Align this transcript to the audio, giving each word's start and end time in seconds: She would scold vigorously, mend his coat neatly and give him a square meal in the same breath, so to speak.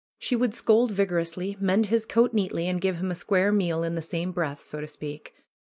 She 0.17 0.35
would 0.35 0.55
scold 0.55 0.89
vigorously, 0.89 1.55
mend 1.59 1.85
his 1.85 2.07
coat 2.07 2.33
neatly 2.33 2.67
and 2.67 2.81
give 2.81 2.95
him 2.97 3.11
a 3.11 3.13
square 3.13 3.51
meal 3.51 3.83
in 3.83 3.93
the 3.93 4.01
same 4.01 4.31
breath, 4.31 4.63
so 4.63 4.81
to 4.81 4.87
speak. 4.87 5.35